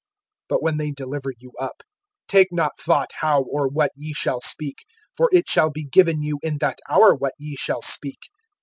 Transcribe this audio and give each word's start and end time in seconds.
(19)But 0.51 0.63
when 0.63 0.77
they 0.77 0.89
deliver 0.89 1.31
you 1.37 1.51
up, 1.59 1.83
take 2.27 2.47
not 2.51 2.75
thought 2.79 3.11
how 3.19 3.43
or 3.43 3.67
what 3.67 3.91
ye 3.95 4.13
shall 4.15 4.41
speak; 4.41 4.77
for 5.15 5.29
it 5.31 5.47
shall 5.47 5.69
be 5.69 5.83
given 5.85 6.23
you 6.23 6.39
in 6.41 6.57
that 6.57 6.79
hour 6.89 7.13
what 7.13 7.33
ye 7.37 7.55
shall 7.55 7.83
speak. 7.83 8.17